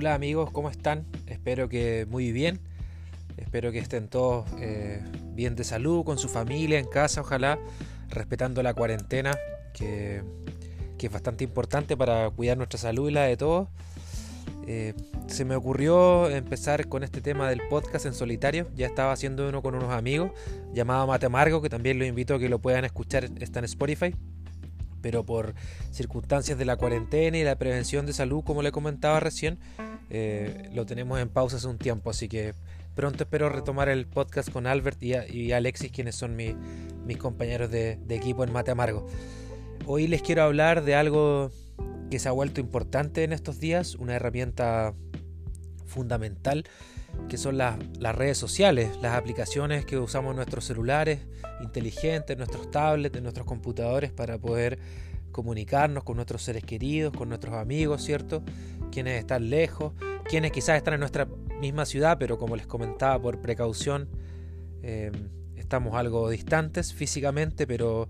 [0.00, 1.04] Hola amigos, ¿cómo están?
[1.26, 2.58] Espero que muy bien.
[3.36, 5.02] Espero que estén todos eh,
[5.34, 7.58] bien de salud, con su familia, en casa, ojalá,
[8.08, 9.36] respetando la cuarentena,
[9.74, 10.22] que,
[10.98, 13.68] es bastante importante para cuidar nuestra salud y la de todos.
[14.66, 14.94] Eh,
[15.26, 18.70] se me ocurrió empezar con este tema del podcast en solitario.
[18.74, 20.30] Ya estaba haciendo uno con unos amigos
[20.72, 23.28] llamado Mate Amargo, que también los invito a que lo puedan escuchar.
[23.38, 24.14] Está en Spotify
[25.00, 25.54] pero por
[25.90, 29.58] circunstancias de la cuarentena y la prevención de salud, como le comentaba recién,
[30.10, 32.54] eh, lo tenemos en pausa hace un tiempo, así que
[32.94, 38.14] pronto espero retomar el podcast con Albert y, Alexis, quienes son mis compañeros de, de,
[38.16, 39.06] equipo en Mate Amargo.
[39.86, 41.50] Hoy les quiero hablar de algo
[42.10, 44.94] que se ha vuelto importante en estos días, una herramienta
[45.90, 46.64] fundamental
[47.28, 51.20] que son las, redes sociales, las aplicaciones que usamos en nuestros celulares
[51.60, 54.78] inteligentes, nuestros tablets, en nuestros computadores para poder
[55.32, 58.42] comunicarnos con nuestros seres queridos, con nuestros amigos, ¿cierto?
[58.90, 59.92] Quienes están lejos,
[60.24, 61.28] quienes quizás están en nuestra
[61.60, 64.08] misma ciudad, pero como les comentaba, por precaución,
[64.82, 65.12] eh,
[65.56, 68.08] estamos algo distantes físicamente, pero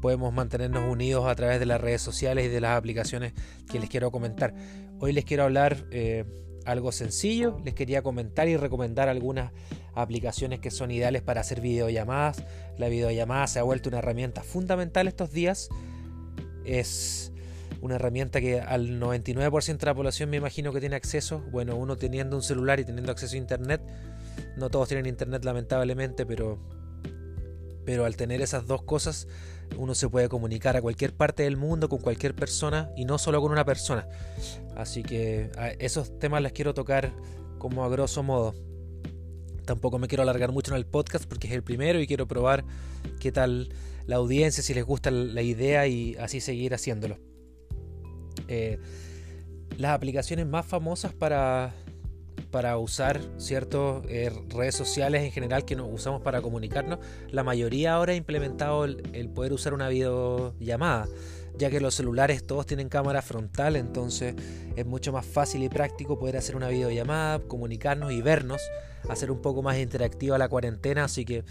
[0.00, 3.32] podemos mantenernos unidos a través de las redes sociales y de las aplicaciones
[3.70, 4.54] que les quiero comentar.
[5.00, 6.24] Hoy les quiero hablar eh,
[6.64, 7.58] algo sencillo.
[7.64, 9.52] Les quería comentar y recomendar algunas
[9.94, 12.42] aplicaciones que son ideales para hacer videollamadas.
[12.78, 15.68] La videollamada se ha vuelto una herramienta fundamental estos días.
[16.64, 17.32] Es
[17.80, 21.42] una herramienta que al 99% de la población me imagino que tiene acceso.
[21.50, 23.82] Bueno, uno teniendo un celular y teniendo acceso a internet.
[24.56, 26.58] No todos tienen internet lamentablemente, pero
[27.84, 29.28] pero al tener esas dos cosas
[29.76, 33.40] uno se puede comunicar a cualquier parte del mundo con cualquier persona y no solo
[33.40, 34.08] con una persona.
[34.76, 37.12] Así que esos temas les quiero tocar
[37.58, 38.54] como a grosso modo.
[39.64, 42.64] Tampoco me quiero alargar mucho en el podcast porque es el primero y quiero probar
[43.20, 43.70] qué tal
[44.06, 47.18] la audiencia, si les gusta la idea y así seguir haciéndolo.
[48.48, 48.78] Eh,
[49.76, 51.74] las aplicaciones más famosas para
[52.54, 57.00] para usar ciertas eh, redes sociales en general que nos usamos para comunicarnos,
[57.32, 61.08] la mayoría ahora ha implementado el, poder usar una videollamada,
[61.58, 64.36] ya que los celulares todos tienen cámara frontal, entonces
[64.76, 68.62] es mucho más fácil y práctico poder hacer una videollamada, comunicarnos y vernos,
[69.08, 71.42] hacer un poco más interactiva la cuarentena, así que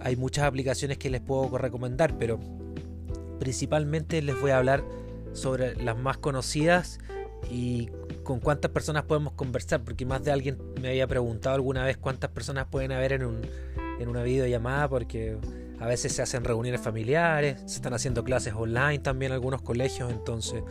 [0.00, 2.40] hay muchas aplicaciones que les puedo recomendar, pero
[3.38, 4.82] principalmente les voy a hablar
[5.34, 6.98] sobre las más conocidas
[7.50, 7.90] y
[8.22, 12.30] con cuántas personas podemos conversar, porque más de alguien me había preguntado alguna vez cuántas
[12.30, 13.40] personas pueden haber en, un,
[14.00, 15.36] en una videollamada, porque
[15.78, 20.10] a veces se hacen reuniones familiares, se están haciendo clases online también en algunos colegios,
[20.10, 20.62] entonces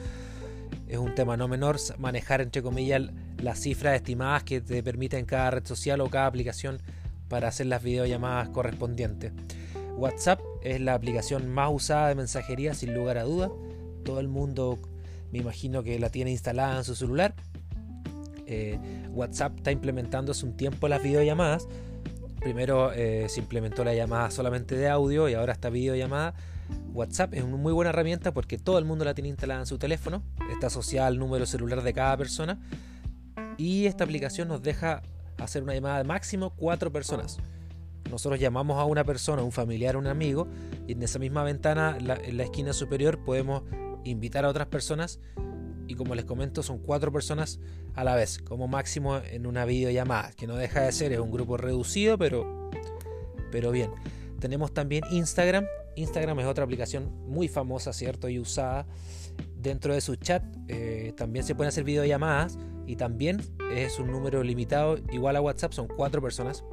[0.87, 3.03] es un tema no menor manejar, entre comillas,
[3.41, 6.79] las cifras estimadas que te permiten cada red social o cada aplicación
[7.27, 9.31] para hacer las videollamadas correspondientes.
[9.97, 13.49] WhatsApp es la aplicación más usada de mensajería sin lugar a duda.
[14.03, 14.79] Todo el mundo
[15.35, 17.35] me imagino que la tiene instalada en su celular.
[18.45, 18.79] Eh,
[19.11, 21.67] WhatsApp está implementando hace un tiempo las videollamadas.
[22.39, 26.35] Primero eh, se implementó la llamada solamente de audio y ahora esta videollamada.
[26.93, 29.77] WhatsApp es una muy buena herramienta porque todo el mundo la tiene instalada en su
[29.77, 30.23] teléfono.
[30.53, 32.57] Está asociada al número celular de cada persona.
[33.57, 35.01] Y esta aplicación nos deja
[35.37, 37.39] hacer una llamada de máximo cuatro personas.
[38.09, 40.47] Nosotros llamamos a una persona, un familiar, un amigo,
[40.87, 43.63] y en esa misma ventana, en la esquina superior, podemos
[44.05, 45.19] invitar a otras personas
[45.87, 47.59] y como les comento son cuatro personas
[47.93, 51.31] a la vez, como máximo en una videollamada, que no deja de ser, es un
[51.31, 52.69] grupo reducido, pero,
[53.51, 53.91] pero bien.
[54.39, 55.65] Tenemos también Instagram.
[55.95, 58.27] Instagram es otra aplicación muy famosa, ¿cierto?
[58.29, 58.85] Y usada
[59.57, 60.43] dentro de su chat.
[60.67, 63.41] Eh, también se pueden hacer videollamadas y también
[63.71, 66.63] es un número limitado, igual a WhatsApp, son cuatro personas.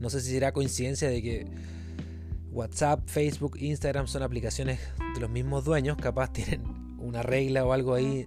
[0.00, 1.46] No sé si será coincidencia de que
[2.58, 4.80] WhatsApp, Facebook, Instagram son aplicaciones
[5.14, 6.64] de los mismos dueños, capaz tienen
[6.98, 8.26] una regla o algo ahí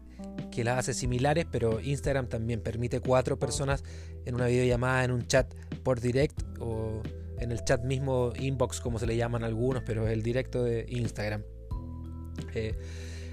[0.52, 3.84] que las hace similares, pero Instagram también permite cuatro personas
[4.25, 5.53] en una videollamada, en un chat
[5.84, 7.02] por direct o
[7.40, 10.86] en el chat mismo inbox como se le llaman algunos, pero es el directo de
[10.88, 11.44] Instagram.
[12.53, 12.78] Eh,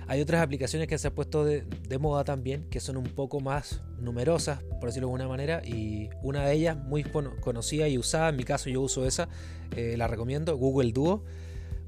[0.09, 1.65] hay otras aplicaciones que se han puesto de,
[2.01, 6.47] moda también, que son un poco más numerosas, por decirlo de alguna manera, y una
[6.47, 9.29] de ellas muy conocida y usada, en mi caso yo uso esa,
[9.77, 11.25] eh, la recomiendo, Google Duo.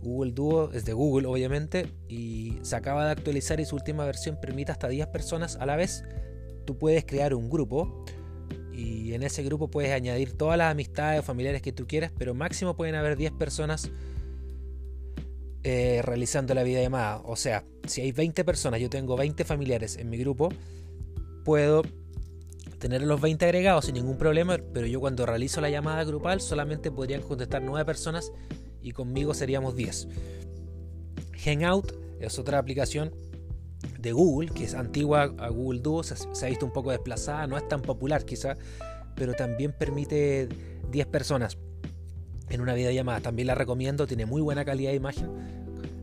[0.02, 4.38] Google Duo es de Google, obviamente, y se acaba de actualizar y su última versión
[4.38, 6.04] permite hasta 10 personas a la vez.
[6.66, 8.04] Tú puedes crear un grupo
[8.70, 12.34] y en ese grupo puedes añadir todas las amistades o familiares que tú quieras, pero
[12.34, 13.90] máximo pueden haber 10 personas
[15.62, 17.18] eh, realizando la videollamada.
[17.24, 20.48] O sea, si hay 20 personas, yo tengo 20 familiares en mi grupo,
[21.44, 21.82] puedo
[22.78, 26.90] tener los 20 agregados sin ningún problema, pero yo cuando realizo la llamada grupal solamente
[26.90, 28.32] podrían contestar 9 personas
[28.82, 30.08] y conmigo seríamos 10.
[31.44, 33.12] Hangout es otra aplicación
[33.98, 37.56] de Google, que es antigua a Google Duo, se, ha visto un poco desplazada, no
[37.56, 38.56] es tan popular quizá,
[39.14, 40.48] pero también permite
[40.90, 41.58] 10 personas
[42.50, 43.20] en una videollamada.
[43.20, 45.30] También la recomiendo, tiene muy buena calidad de imagen.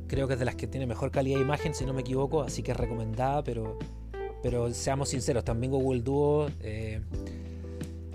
[0.08, 2.42] Creo que es de las que tiene mejor calidad de imagen, si no me equivoco,
[2.42, 3.78] así que es recomendada, pero,
[4.42, 7.02] pero seamos sinceros, también Google Duo eh,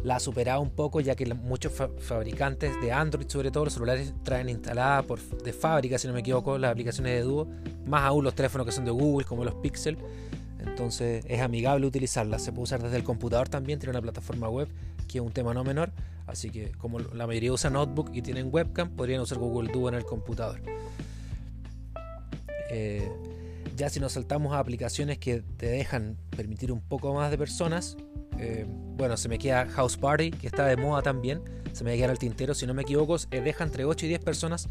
[0.02, 4.14] la ha superado un poco, ya que muchos fabricantes de Android, sobre todo los celulares,
[4.22, 5.04] traen instalada
[5.44, 7.46] de fábrica, si no me equivoco, las aplicaciones de Duo,
[7.86, 9.96] más aún los teléfonos que son de Google, como los Pixel.
[10.66, 12.38] Entonces es amigable utilizarla.
[12.38, 14.68] Se puede usar desde el computador también, tiene una plataforma web,
[15.08, 15.92] que es un tema no menor.
[16.26, 19.94] Así que como la mayoría usa notebook y tienen webcam, podrían usar Google Duo en
[19.94, 20.62] el computador.
[22.70, 23.10] Eh,
[23.76, 27.96] ya si nos saltamos a aplicaciones que te dejan permitir un poco más de personas,
[28.38, 31.42] eh, bueno, se me queda House Party, que está de moda también.
[31.72, 34.20] Se me queda el tintero, si no me equivoco, eh, deja entre 8 y 10
[34.20, 34.68] personas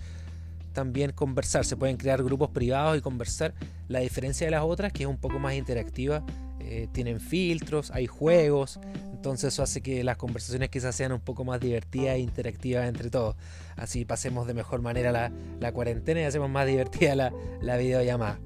[0.71, 1.65] también conversar.
[1.65, 3.53] Se pueden crear grupos privados y conversar.
[3.87, 6.23] La diferencia de las otras, que es un poco más interactiva,
[6.59, 8.79] eh, tienen filtros, hay juegos.
[9.13, 13.09] Entonces eso hace que las conversaciones quizás sean un poco más divertidas e interactivas entre
[13.09, 13.35] todos.
[13.75, 18.39] Así pasemos de mejor manera la, cuarentena y hacemos más divertida la, la videollamada.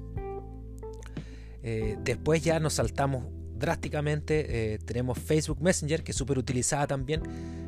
[1.62, 3.24] después ya nos saltamos
[3.58, 4.74] drásticamente.
[4.74, 7.22] Eh, tenemos Facebook Messenger, que es súper utilizada también.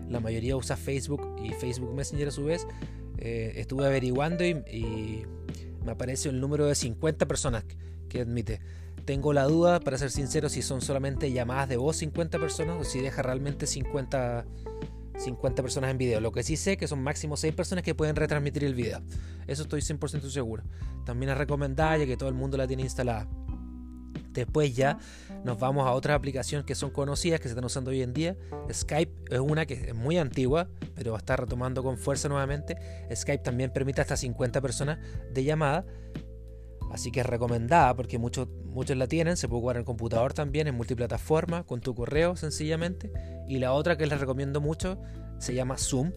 [0.08, 2.66] La mayoría usa Facebook y Facebook Messenger a su vez.
[3.18, 5.24] Eh, estuve averiguando y,
[5.84, 7.64] me aparece el número de 50 personas
[8.08, 8.60] que admite.
[9.04, 12.84] Tengo la duda, para ser sincero, si son solamente llamadas de voz 50 personas o
[12.84, 14.44] si deja realmente 50,
[15.16, 16.20] 50 personas en video.
[16.20, 19.00] Lo que sí sé que son máximo 6 personas que pueden retransmitir el video.
[19.46, 20.62] Eso estoy 100% seguro.
[21.06, 23.26] También es recomendable que todo el mundo la tiene instalada.
[24.38, 24.98] Después ya
[25.44, 28.36] nos vamos a otras aplicaciones que son conocidas, que se están usando hoy en día.
[28.72, 32.76] Skype es una que es muy antigua, pero estar retomando con fuerza nuevamente.
[33.14, 34.98] Skype también permite hasta 50 personas
[35.32, 35.84] de llamada.
[36.90, 39.36] Así que es recomendada porque muchos, muchos la tienen.
[39.36, 43.12] Se puede jugar en el computador también, en multiplataforma, con tu correo sencillamente.
[43.46, 44.98] Y la otra que les recomiendo mucho
[45.38, 46.12] se llama Zoom,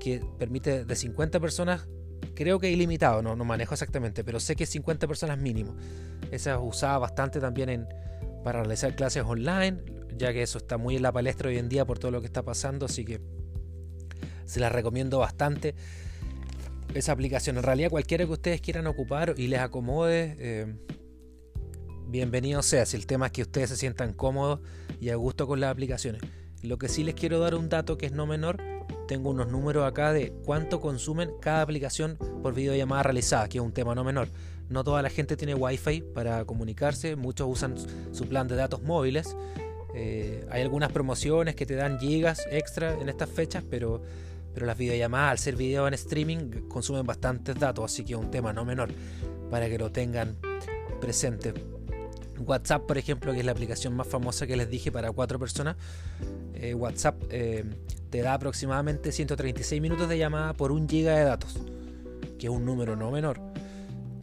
[0.00, 1.88] que permite de 50 personas
[2.34, 5.74] creo que ilimitado, no, no manejo exactamente, pero sé que 50 personas mínimo.
[6.30, 7.88] Esa es usada bastante también en,
[8.42, 9.82] para realizar clases online,
[10.16, 12.26] ya que eso está muy en la palestra hoy en día por todo lo que
[12.26, 13.20] está pasando, así que
[14.44, 15.74] se la recomiendo bastante.
[16.94, 20.76] Esa aplicación, en realidad cualquiera que ustedes quieran ocupar y les acomode, eh,
[22.06, 24.60] bienvenido sea, si el tema es que ustedes se sientan cómodos
[25.00, 26.20] y a gusto con las aplicaciones.
[26.62, 28.62] Lo que sí les quiero dar un dato que es no menor,
[29.12, 33.72] tengo unos números acá de cuánto consumen cada aplicación por videollamada realizada, que es un
[33.72, 34.28] tema no menor.
[34.70, 37.74] No toda la gente tiene wifi para comunicarse, muchos usan
[38.10, 39.36] su plan de datos móviles.
[39.94, 44.00] Eh, hay algunas promociones que te dan gigas extra en estas fechas, pero,
[44.54, 48.30] pero las videollamadas, al ser video en streaming, consumen bastantes datos, así que es un
[48.30, 48.88] tema no menor
[49.50, 50.38] para que lo tengan
[51.02, 51.52] presente.
[52.38, 55.76] WhatsApp, por ejemplo, que es la aplicación más famosa que les dije para cuatro personas,
[56.54, 57.66] eh, WhatsApp eh,
[58.12, 61.58] te da aproximadamente 136 minutos de llamada por un giga de datos,
[62.38, 63.40] que es un número no menor.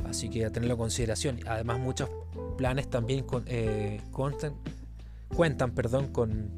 [0.08, 1.40] Así que a tenerlo en consideración.
[1.48, 2.08] Además, muchos
[2.56, 6.52] planes también eh, cuentan perdón, con,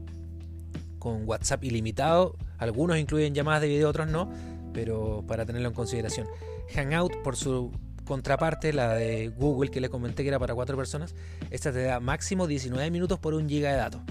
[0.99, 2.35] con WhatsApp ilimitado.
[2.57, 4.29] Algunos incluyen llamadas de video, otros no,
[4.73, 6.27] pero para tenerlo en consideración.
[6.75, 7.71] Hangout, por su
[8.03, 11.15] contraparte, la de Google que le comenté que era para cuatro personas,
[11.49, 14.01] esta te da máximo 19 minutos por un giga de datos,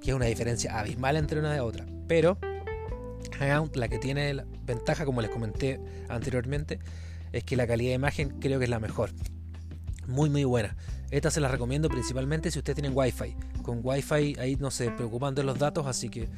[0.00, 1.84] que es una diferencia abismal entre una de otra.
[2.06, 2.38] Pero
[3.38, 6.78] Hangout, la que tiene ventaja, como les comenté anteriormente,
[7.32, 9.10] es que la calidad de imagen creo que es la mejor.
[10.06, 10.76] Muy, muy buena.
[11.10, 13.34] Esta se la recomiendo principalmente si ustedes tienen Wi-Fi.
[13.62, 16.28] Con Wi-Fi ahí no se preocupan de los datos, así que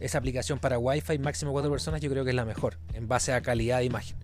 [0.00, 3.32] esa aplicación para Wi-Fi máximo 4 personas yo creo que es la mejor en base
[3.32, 4.16] a calidad de imagen.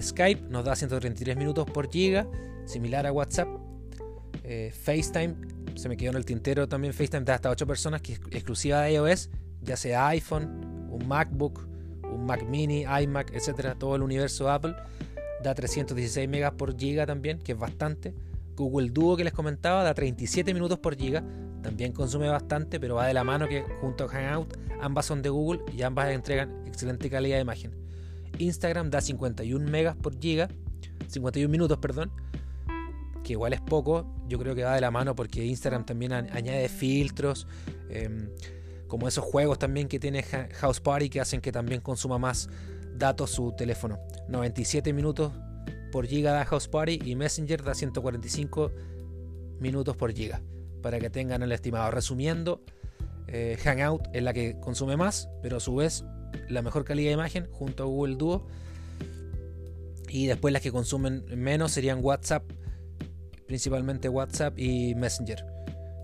[0.00, 2.26] Skype nos da 133 minutos por giga,
[2.64, 3.48] similar a WhatsApp.
[4.44, 5.34] Eh, FaceTime,
[5.74, 6.94] se me quedó en el tintero también.
[6.94, 9.30] FaceTime da hasta 8 personas, que es exclusiva de iOS,
[9.62, 10.69] ya sea iPhone,
[11.00, 11.66] un MacBook,
[12.12, 14.74] un Mac Mini, iMac, etcétera, todo el universo Apple.
[15.42, 18.14] Da 316 megas por giga también, que es bastante.
[18.56, 21.24] Google Duo que les comentaba da 37 minutos por giga,
[21.62, 25.30] también consume bastante, pero va de la mano que junto a Hangout ambas son de
[25.30, 27.72] Google y ambas entregan excelente calidad de imagen.
[28.38, 30.48] Instagram da 51 megas por giga,
[31.08, 32.10] 51 minutos, perdón,
[33.24, 36.68] que igual es poco, yo creo que va de la mano porque Instagram también añade
[36.68, 37.46] filtros.
[37.88, 38.28] Em,
[38.90, 42.50] como esos juegos también que tiene House Party que hacen que también consuma más
[42.96, 44.00] datos su teléfono.
[44.28, 45.32] 97 minutos
[45.92, 48.72] por giga da House Party y Messenger da 145
[49.60, 50.42] minutos por giga.
[50.82, 51.90] Para que tengan el estimado.
[51.92, 52.62] Resumiendo,
[53.28, 56.04] eh, Hangout es la que consume más, pero a su vez
[56.48, 58.48] la mejor calidad de imagen junto a Google Duo.
[60.08, 62.42] Y después las que consumen menos serían WhatsApp,
[63.46, 65.49] principalmente WhatsApp y Messenger.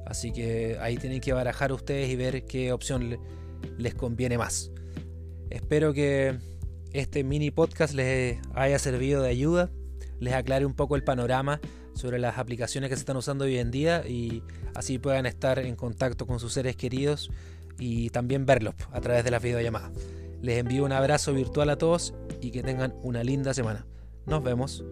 [0.07, 3.19] Así que ahí tienen que barajar ustedes y ver qué opción
[3.77, 4.71] les conviene más.
[5.51, 6.39] Espero que
[6.93, 9.71] este mini podcast les haya servido de ayuda,
[10.21, 11.61] les aclare un poco el panorama
[11.95, 14.43] sobre las aplicaciones que se están usando hoy en día y
[14.75, 17.31] así puedan estar en contacto con sus seres queridos
[17.79, 19.91] y también verlos a través de las videollamadas.
[20.41, 23.87] Les envío un abrazo virtual a todos y que tengan una linda semana.
[24.27, 24.85] Nos vemos.